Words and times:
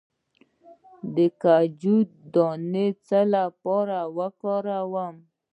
د 1.15 1.17
کنجد 1.41 2.09
دانه 2.33 2.85
د 2.93 2.97
څه 3.05 3.19
لپاره 3.35 3.97
وکاروم؟ 4.17 5.15